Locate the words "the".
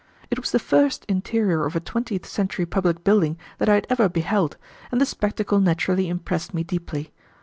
0.49-0.57, 4.99-5.05